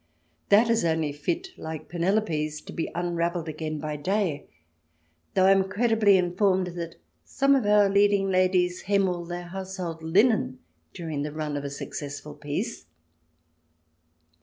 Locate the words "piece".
12.33-12.87